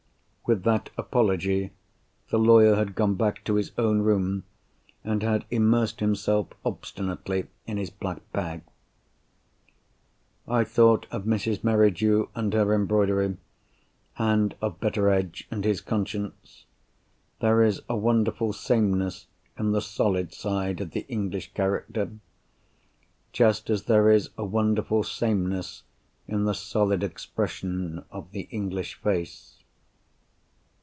With 0.47 0.63
that 0.63 0.89
apology, 0.97 1.71
the 2.29 2.37
lawyer 2.39 2.75
had 2.75 2.93
gone 2.95 3.13
back 3.15 3.41
to 3.45 3.55
his 3.55 3.71
own 3.77 4.01
room, 4.01 4.43
and 5.01 5.23
had 5.23 5.45
immersed 5.49 6.01
himself 6.01 6.47
obstinately 6.65 7.47
in 7.65 7.77
his 7.77 7.89
black 7.89 8.29
bag. 8.33 8.61
I 10.49 10.65
thought 10.65 11.05
of 11.09 11.23
Mrs. 11.23 11.63
Merridew 11.63 12.27
and 12.35 12.51
her 12.53 12.73
embroidery, 12.73 13.37
and 14.17 14.53
of 14.61 14.81
Betteredge 14.81 15.47
and 15.49 15.63
his 15.63 15.79
conscience. 15.79 16.65
There 17.39 17.63
is 17.63 17.81
a 17.87 17.95
wonderful 17.95 18.51
sameness 18.51 19.27
in 19.57 19.71
the 19.71 19.79
solid 19.81 20.33
side 20.33 20.81
of 20.81 20.91
the 20.91 21.05
English 21.07 21.53
character—just 21.53 23.69
as 23.69 23.83
there 23.83 24.09
is 24.11 24.29
a 24.37 24.43
wonderful 24.43 25.03
sameness 25.03 25.83
in 26.27 26.43
the 26.43 26.51
solid 26.53 27.03
expression 27.03 28.03
of 28.11 28.33
the 28.33 28.49
English 28.51 28.95
face. 28.95 29.57